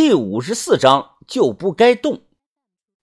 [0.00, 2.22] 第五十四章就不该动。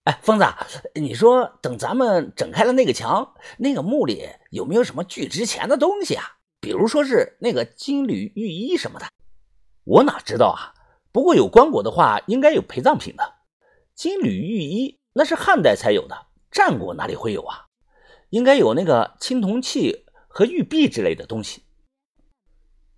[0.06, 0.46] 哎，疯子，
[0.94, 6.38] 你说等咱们整开了那个墙，那个墓里有没有什么巨值钱的东西啊？
[6.62, 9.08] 比如说是那个金缕玉衣什么的？
[9.84, 10.72] 我哪知道啊？
[11.12, 13.34] 不过有棺椁的话，应该有陪葬品的。
[13.94, 17.66] 金缕玉衣那是汉代才有的，战国哪里会有啊？
[18.30, 21.64] 应该有那个青铜器和玉璧之类的东西。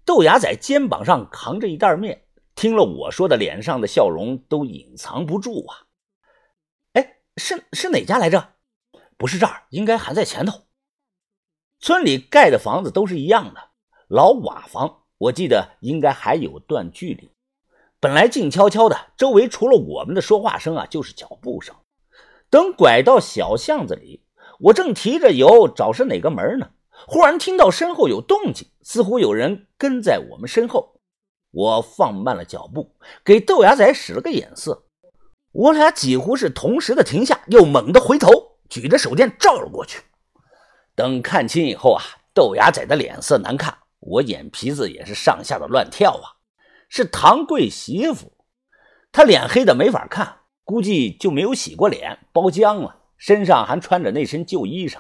[0.06, 2.27] 豆芽仔肩膀上扛着一袋面。
[2.58, 5.86] 听了我说的，脸上的笑容都隐藏不住啊！
[6.94, 8.56] 哎，是是哪家来着？
[9.16, 10.64] 不是这儿，应该还在前头。
[11.80, 13.62] 村里盖的房子都是一样的，
[14.08, 15.04] 老瓦房。
[15.20, 17.30] 我记得应该还有段距离。
[18.00, 21.76] 本来静悄悄的，周围除了我们的说话声啊，就是脚步声。
[22.50, 24.24] 等拐到小巷子里，
[24.62, 26.72] 我正提着油找是哪个门呢，
[27.08, 30.97] 忽然听到身后有动静，似乎有人跟在我们身后。
[31.58, 32.92] 我放慢了脚步，
[33.26, 34.84] 给豆芽仔使了个眼色。
[35.52, 38.30] 我俩几乎是同时的停下，又猛地回头，
[38.70, 40.04] 举着手电照了过去。
[40.94, 46.38] 等看清以后啊，豆芽仔的脸色难看，我眼皮子也是上下的乱跳啊。
[46.90, 48.34] 是唐贵媳妇，
[49.12, 55.00] 她脸黑的没法看，估计就没有洗过脸，包浆了，身上还穿着那身旧衣裳。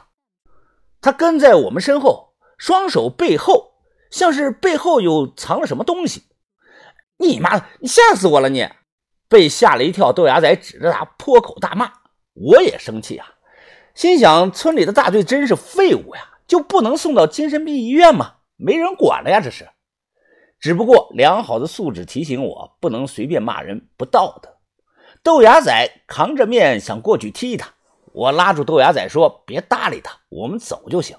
[1.01, 3.73] 她跟在我们身后，双手背后，
[4.09, 6.23] 像是背后有藏了什么东西。
[7.17, 7.65] 你妈的！
[7.79, 8.49] 你吓死我了！
[8.49, 8.67] 你
[9.27, 11.91] 被吓了一跳，豆芽仔指着他破口大骂。
[12.33, 13.27] 我也生气啊，
[13.95, 18.35] 心想村里的大队真是废物呀，就不能送到精神病医院吗？
[18.55, 19.67] 没人管了呀，这是。
[20.59, 24.57] 只不过良好的素质提醒我不能随便骂人，不道德。
[25.23, 27.73] 豆芽仔扛着面想过去踢他，
[28.13, 31.17] 我拉住豆芽仔说：“别搭理他，我们走就行。”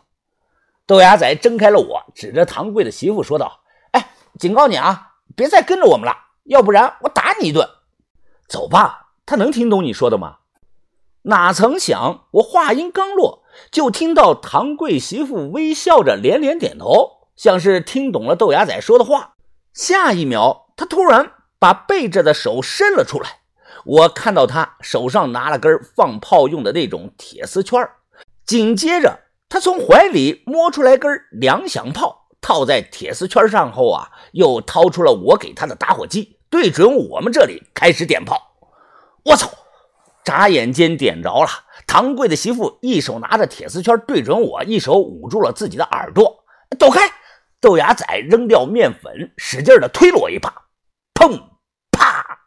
[0.86, 3.60] 豆芽仔睁开了我，指着唐贵的媳妇说道
[3.92, 5.04] ：“哎，警告你啊！”
[5.36, 7.68] 别再跟着我们了，要不然我打你一顿。
[8.48, 10.38] 走吧，他能听懂你说的吗？
[11.22, 19.34] 哪曾想，我话音刚落，就听到唐贵媳妇微笑着连连点头，像是听懂了豆芽仔说的话。
[19.74, 23.40] 下一秒，他突然把背着的手伸了出来，
[23.84, 27.86] 我看到他手上拿了根放炮用的那种铁丝圈
[28.46, 29.20] 紧接着，
[29.50, 32.27] 他从怀里摸出来根两响炮。
[32.40, 38.40] 套在铁丝圈上后啊，又掏出了我给他的打火机，对准我们这里开始点炮。
[39.24, 39.50] 我操！
[40.24, 41.48] 眨眼间点着了。
[41.86, 46.44] 唐贵的媳妇一手拿着铁丝圈对准我，一手捂住了自己的耳朵。
[46.78, 47.00] 走开！
[47.60, 50.52] 豆芽仔扔掉面粉，使劲的推了我一把。
[51.14, 51.40] 砰！
[51.90, 52.40] 啪！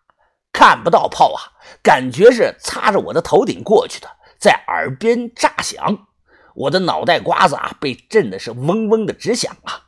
[0.53, 1.41] 看不到炮啊，
[1.81, 4.07] 感觉是擦着我的头顶过去的，
[4.39, 6.07] 在耳边炸响。
[6.53, 9.80] 我的脑袋瓜子啊，被震的是嗡嗡的直响啊！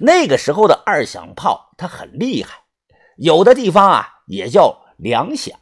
[0.00, 2.64] 那个时候的二响炮，它很厉害，
[3.16, 5.56] 有的地方啊也叫两响，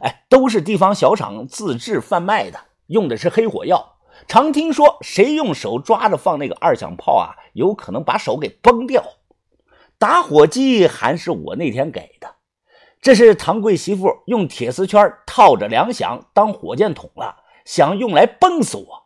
[0.00, 3.96] 哎，都是地方小厂自制贩卖的，用的是黑火药。
[4.28, 9.02] 常听说谁用手抓着放那个二响炮啊，有可能把手给崩掉。
[9.98, 12.36] 打火机还是我那天给的，
[13.00, 19.03] 这是唐贵媳妇用铁丝圈套着两响当火箭筒了，想用来崩死我。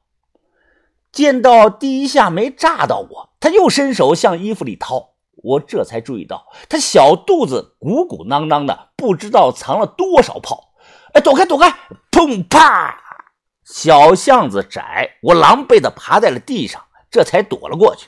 [1.18, 10.74] 见到第一下没炸到我，他又伸手向衣服里掏，我这才注意到他小肚子鼓鼓囊囊的，不知道藏了多少炮。
[11.14, 11.74] 哎，躲开，躲开！
[12.12, 12.96] 砰啪！
[13.64, 16.80] 小巷子窄，我狼狈的爬在了地上，
[17.10, 18.06] 这才躲了过去。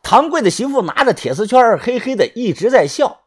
[0.00, 3.22] 唐贵的媳妇拿着铁丝圈，嘿嘿的一直在笑。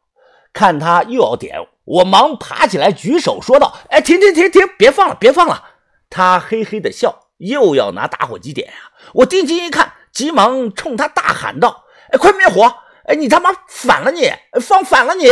[0.53, 5.65] 看他又要点，我忙爬起来举手说道：“哎，停停停停，别放了，别放了！”
[6.09, 7.20] 他嘿嘿的笑。
[7.41, 8.93] 又要拿打火机点啊！
[9.15, 12.71] 我定睛一看，急忙冲他大喊道：“哎，快灭火！
[13.05, 14.11] 哎，你他妈反了！
[14.11, 14.31] 你
[14.61, 15.15] 放反了！
[15.15, 15.27] 你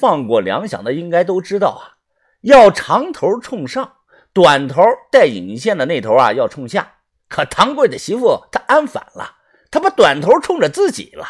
[0.00, 2.00] 放过粮饷的应该都知道啊，
[2.40, 3.96] 要长头冲上，
[4.32, 6.94] 短头带引线的那头啊要冲下。
[7.28, 9.36] 可唐贵的媳妇她安反了，
[9.70, 11.26] 她把短头冲着自己了，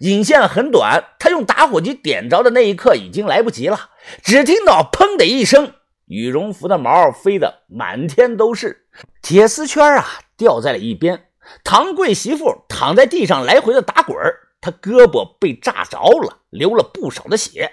[0.00, 3.90] 引线很短，她用打火机点着的那一刻已经来不及了。
[4.22, 5.74] 只听到砰的一声。
[6.06, 8.81] 羽绒服的毛飞得满天都是，
[9.22, 10.06] 铁丝圈啊
[10.36, 11.28] 掉在了一边。
[11.64, 14.16] 唐贵媳妇躺在地上来回的打滚
[14.60, 17.72] 她胳膊被炸着了，流了不少的血。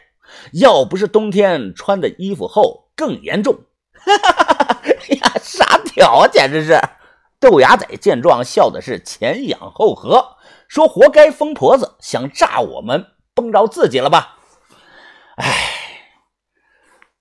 [0.54, 3.66] 要不是冬天穿的衣服厚，更严重。
[3.94, 6.80] 哈哈哈哈呀，傻屌啊，简直是！
[7.40, 10.38] 豆芽仔见状，笑的是前仰后合，
[10.68, 14.38] 说：“活该，疯婆子想炸我们，崩着自己了吧？”
[15.38, 15.76] 哎。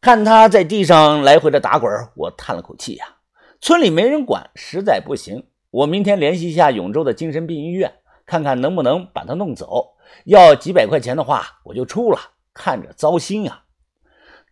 [0.00, 3.17] 看他在地上来回的打滚，我叹了口气呀。
[3.60, 7.92] 村里没人管，实在不行，我明天联系一下永州的精神病医院，
[8.24, 9.96] 看看能不能把他弄走。
[10.24, 12.18] 要几百块钱的话，我就出了。
[12.54, 13.64] 看着糟心啊。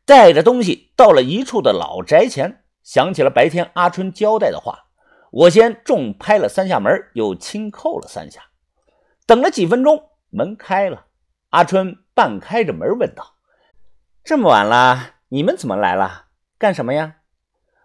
[0.04, 4.86] 带着东西到了一处的老宅前，想起了白天阿春交代的话，
[5.30, 8.42] 我先重拍了三下门，又轻扣了三下。
[9.26, 11.06] 等了几分钟，门开了，
[11.50, 13.34] 阿春半开着门问道
[14.22, 16.26] ：“这么晚了，你们怎么来了？
[16.58, 17.16] 干什么呀？”“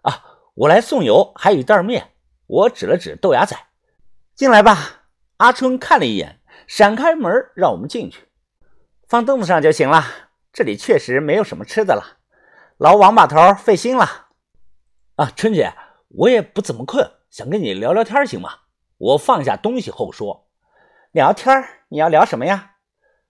[0.02, 2.08] 啊，我来送油，还有一袋面。”
[2.46, 3.56] 我指了指豆芽仔
[4.36, 5.04] ，“进来吧。”
[5.38, 8.28] 阿春看了一眼，闪开门让我们进去，
[9.08, 10.04] 放凳子上就行了。
[10.52, 12.18] 这里确实没有什么吃的了，
[12.76, 14.28] 老王把头费心了。
[15.16, 15.72] 啊，春姐，
[16.08, 18.50] 我也不怎么困，想跟你聊聊天，行吗？
[18.98, 20.48] 我放下东西后说。
[21.10, 22.72] 聊天你要聊什么呀？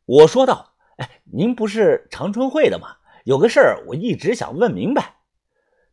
[0.05, 0.75] 我说道。
[0.97, 2.97] 哎，您不是长春会的吗？
[3.25, 5.17] 有个事儿我一直想问明白。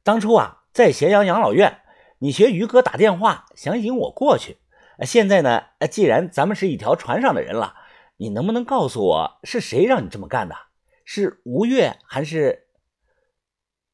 [0.03, 1.81] 当初啊，在咸阳养老院，
[2.19, 4.57] 你学于哥打电话想引我过去。
[5.01, 7.75] 现在呢，既然咱们是一条船上的人了，
[8.17, 10.55] 你能不能告诉我是谁让你这么干的？
[11.05, 12.67] 是吴越还是？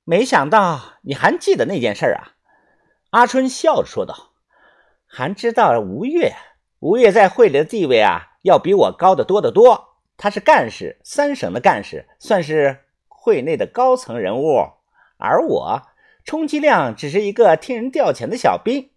[0.03, 2.35] 没想到你还记得那件事啊！
[3.11, 4.33] 阿春笑着说道
[5.07, 6.33] ：“还知道吴越？
[6.79, 9.95] 吴越在会里的地位啊，要比我高得多得多。
[10.17, 14.59] 他是干事，三省的干事，算是会内的高层人物。
[15.17, 15.81] 而我，
[16.25, 18.91] 充其量只是一个替人调遣的小兵。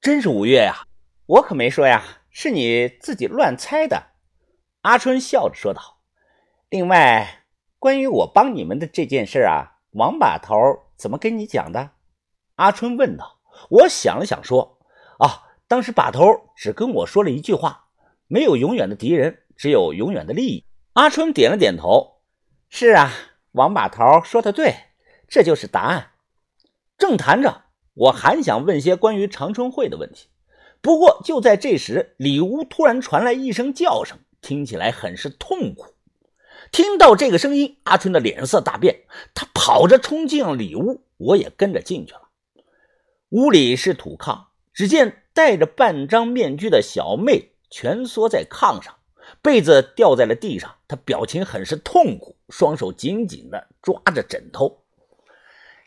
[0.00, 0.86] 真是吴越呀！
[1.26, 4.08] 我可没说呀，是你自己乱猜的。”
[4.82, 6.00] 阿春笑着说道。
[6.68, 7.44] 另外，
[7.78, 10.56] 关于我帮你们的这件事啊，王把头
[10.96, 11.92] 怎么跟你讲的？
[12.56, 13.38] 阿春问道。
[13.70, 14.80] 我想了想，说
[15.18, 17.86] ：“啊，当时把头只跟我说了一句话，
[18.26, 22.20] 没有永远的敌人，只有永远的利益。”阿春点了点头
[22.68, 23.12] ：“是啊，
[23.52, 24.74] 王把头说的对，
[25.28, 26.10] 这就是答案。”
[26.98, 27.64] 正谈着，
[27.94, 30.28] 我还想问些关于长春会的问题，
[30.80, 35.94] 不过就在这时，里屋突然传来一声叫声，听起来很是痛苦。
[36.72, 42.22] 听到这个声音，阿春的脸色大变，他跑着冲进了里屋，我也跟着进去了。
[43.30, 48.94] 屋里是土炕，只见戴着半张面具的小妹蜷缩在炕上，
[49.42, 54.82] 被子掉在了地上，她表情很是痛苦，双手紧紧地抓着枕头。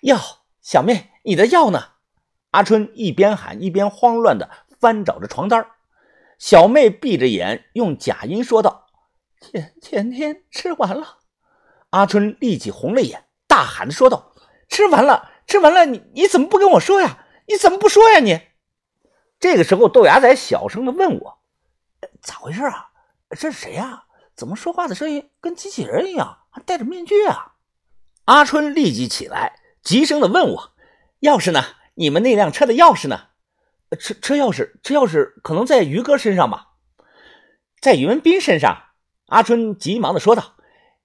[0.02, 0.18] 药，
[0.62, 1.84] 小妹，你的药呢？
[2.52, 4.50] 阿春一边喊一边慌乱地
[4.80, 5.68] 翻找着床单。
[6.38, 8.88] 小妹闭着眼，用假音说道。
[9.42, 11.18] 前前天吃完了，
[11.90, 14.34] 阿春立即红了眼，大喊着说道
[14.70, 15.86] ：“吃完了，吃完了！
[15.86, 17.26] 你你怎么不跟我说呀？
[17.48, 18.20] 你怎么不说呀？
[18.20, 18.42] 你！”
[19.40, 21.40] 这个时候，豆芽仔小声的问我
[22.22, 22.90] ：“咋回事啊？
[23.32, 24.06] 这是谁呀？
[24.36, 27.56] 怎么说话的声音跟机器人一样，还戴着面具啊？”
[28.26, 30.72] 阿春立即起来，急声的问我
[31.22, 31.64] ：“钥匙呢？
[31.96, 33.28] 你们那辆车的钥匙呢？
[34.00, 36.74] 车车钥匙，车钥匙可能在于哥身上吧？
[37.82, 38.86] 在于文斌身上。”
[39.28, 40.56] 阿春急忙的说道：“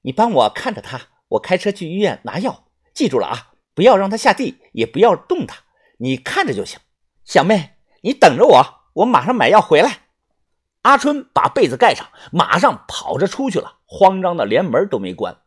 [0.02, 2.68] 你帮我看着他，我开车去医院拿药。
[2.94, 5.58] 记住了啊，不要让他下地，也不要动他，
[5.98, 6.80] 你看着就行。
[7.24, 10.00] 小妹，你等着我，我马上买药回来。”
[10.82, 15.38] 阿春把被子盖上，马上跑着出去了，慌张的连门都没关。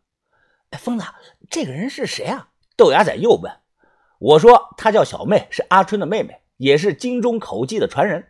[0.72, 1.06] 哎，疯子，
[1.50, 2.50] 这个人是谁啊？
[2.78, 3.52] 豆芽仔又问。
[4.20, 8.28] 我说她叫小妹，是阿春的妹妹，也是京中口技的传人。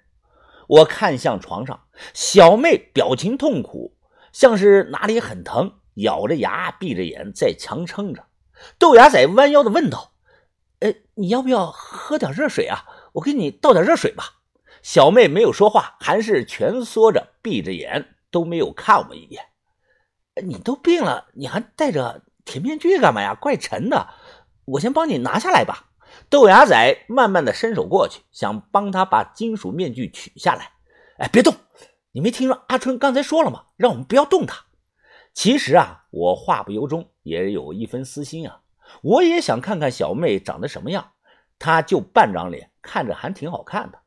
[0.67, 1.81] 我看向床上，
[2.13, 3.95] 小妹表情痛苦。
[4.33, 8.25] 像是哪里很疼，咬着牙，闭着眼在强撑着。
[8.77, 10.11] 豆芽仔弯腰的问道
[10.79, 12.85] ：“呃，你要不要喝点热水啊？
[13.13, 14.23] 我给你倒点热水吧。”
[14.83, 19.43] 小妹没有说话，还是蜷缩着，闭着眼，都没有看我们一眼。
[20.43, 23.33] 你都病了，你还戴着铁面具干嘛呀？
[23.33, 24.07] 怪沉的，
[24.67, 25.91] 我先帮你拿下来吧。
[26.29, 30.71] 豆芽仔慢慢的伸手过去，想帮他把金属面具取下来。
[31.17, 31.55] 哎，别动。
[32.11, 33.65] 你没听说阿春刚才说了吗？
[33.77, 34.65] 让我们不要动他。
[35.33, 38.61] 其实啊，我话不由衷，也有一分私心啊。
[39.03, 41.11] 我也想看看小妹长得什么样。
[41.59, 43.99] 她就半张脸，看着还挺好看的。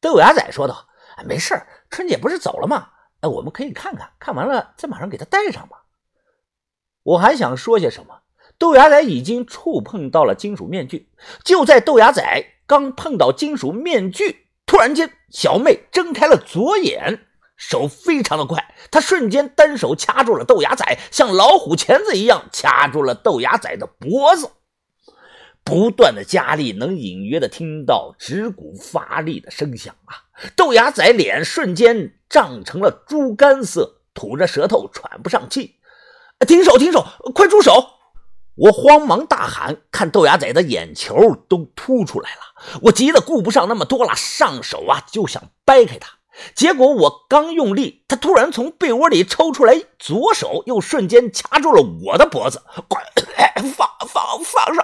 [0.00, 1.54] 豆芽仔说道：“哎，没事
[1.90, 2.90] 春姐不是走了吗？
[3.20, 5.84] 哎，我们可以看看，看完了再马上给她戴上吧。”
[7.02, 8.22] 我还想说些什么，
[8.58, 11.08] 豆芽仔已经触碰到了金属面具。
[11.44, 12.22] 就在豆芽仔
[12.66, 17.20] 刚碰到金属面具，突然间，小妹睁开了左眼。
[17.56, 24.48] 手非常的快，她瞬间单手掐住了豆芽仔，像老虎钳子一样掐住了豆芽仔的脖子，
[25.64, 30.22] 不断的加力，能隐约的听到指骨发力的声响啊！
[30.54, 35.74] 豆芽仔脸瞬间涨成了猪肝色，吐着舌头，喘不上气。
[36.46, 36.78] 停手！
[36.78, 37.04] 停手！
[37.34, 37.84] 快住手！
[38.58, 46.18] 我慌忙大喊，看豆芽仔的眼球都凸出来了，我急得顾不上那么多了，上手啊就想掰开他。
[46.54, 52.62] 结果我刚用力，他突然从被窝里抽出来左手，又瞬间掐住了我的脖子。
[52.88, 53.02] 快，
[53.76, 54.82] 放放放手！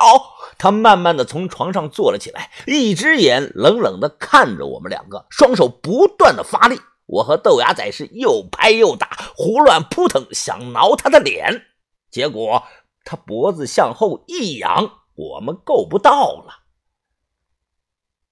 [0.59, 6.81] 他慢慢的从床上坐了起来，一只眼冷冷的看着我们两个，双手不断的发力。
[7.07, 11.63] 我和豆芽仔是又拍又打，胡乱扑腾，想挠他的脸。
[12.11, 12.65] 结果
[13.05, 16.64] 他脖子向后一仰我们够不到了。